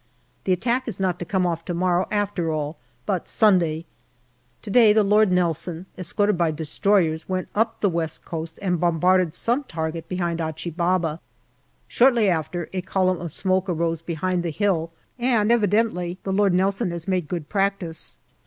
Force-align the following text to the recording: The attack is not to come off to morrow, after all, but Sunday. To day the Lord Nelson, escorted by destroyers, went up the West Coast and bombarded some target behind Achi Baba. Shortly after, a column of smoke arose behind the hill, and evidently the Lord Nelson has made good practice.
The 0.45 0.51
attack 0.51 0.87
is 0.87 0.99
not 0.99 1.19
to 1.19 1.25
come 1.25 1.45
off 1.45 1.63
to 1.65 1.75
morrow, 1.75 2.07
after 2.09 2.51
all, 2.51 2.79
but 3.05 3.27
Sunday. 3.27 3.85
To 4.63 4.71
day 4.71 4.93
the 4.93 5.03
Lord 5.03 5.31
Nelson, 5.31 5.85
escorted 5.95 6.35
by 6.39 6.49
destroyers, 6.49 7.29
went 7.29 7.49
up 7.53 7.81
the 7.81 7.87
West 7.89 8.25
Coast 8.25 8.57
and 8.63 8.79
bombarded 8.79 9.35
some 9.35 9.63
target 9.63 10.09
behind 10.09 10.41
Achi 10.41 10.71
Baba. 10.71 11.19
Shortly 11.87 12.27
after, 12.29 12.67
a 12.73 12.81
column 12.81 13.21
of 13.21 13.31
smoke 13.31 13.69
arose 13.69 14.01
behind 14.01 14.41
the 14.41 14.49
hill, 14.49 14.91
and 15.19 15.51
evidently 15.51 16.17
the 16.23 16.33
Lord 16.33 16.55
Nelson 16.55 16.89
has 16.89 17.07
made 17.07 17.27
good 17.27 17.47
practice. 17.47 18.17